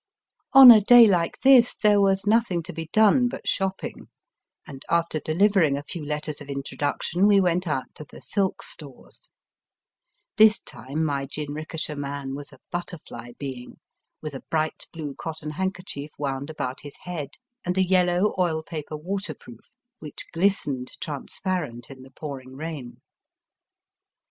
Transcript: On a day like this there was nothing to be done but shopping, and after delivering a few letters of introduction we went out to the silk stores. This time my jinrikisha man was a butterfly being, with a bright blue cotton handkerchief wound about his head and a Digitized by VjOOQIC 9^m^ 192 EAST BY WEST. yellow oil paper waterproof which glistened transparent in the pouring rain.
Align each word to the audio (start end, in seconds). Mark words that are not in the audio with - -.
On 0.53 0.71
a 0.71 0.81
day 0.81 1.05
like 1.05 1.39
this 1.41 1.75
there 1.75 2.01
was 2.01 2.25
nothing 2.25 2.63
to 2.63 2.73
be 2.73 2.89
done 2.91 3.27
but 3.29 3.47
shopping, 3.47 4.07
and 4.65 4.83
after 4.89 5.19
delivering 5.19 5.77
a 5.77 5.83
few 5.83 6.03
letters 6.03 6.41
of 6.41 6.49
introduction 6.49 7.27
we 7.27 7.39
went 7.39 7.67
out 7.67 7.93
to 7.93 8.05
the 8.11 8.19
silk 8.19 8.63
stores. 8.63 9.29
This 10.37 10.59
time 10.59 11.05
my 11.05 11.27
jinrikisha 11.27 11.95
man 11.95 12.33
was 12.33 12.51
a 12.51 12.57
butterfly 12.71 13.33
being, 13.37 13.75
with 14.23 14.33
a 14.33 14.41
bright 14.49 14.87
blue 14.91 15.13
cotton 15.13 15.51
handkerchief 15.51 16.09
wound 16.17 16.49
about 16.49 16.79
his 16.81 16.95
head 17.03 17.35
and 17.63 17.77
a 17.77 17.81
Digitized 17.81 17.83
by 17.83 17.83
VjOOQIC 17.83 17.85
9^m^ 17.85 17.85
192 17.85 17.85
EAST 17.85 17.91
BY 17.91 17.91
WEST. 17.91 17.91
yellow 17.91 18.33
oil 18.39 18.63
paper 18.63 18.97
waterproof 18.97 19.75
which 19.99 20.31
glistened 20.33 20.91
transparent 20.99 21.91
in 21.91 22.01
the 22.01 22.09
pouring 22.09 22.55
rain. 22.55 23.01